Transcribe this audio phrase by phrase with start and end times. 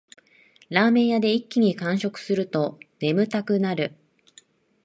[0.69, 3.93] ラーメン屋で一気に完食すると眠たくなる